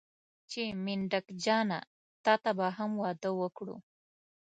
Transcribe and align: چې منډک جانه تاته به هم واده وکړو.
چې 0.51 0.61
منډک 0.83 1.25
جانه 1.43 1.79
تاته 2.23 2.51
به 2.57 2.67
هم 2.77 2.91
واده 3.01 3.31
وکړو. 3.41 3.77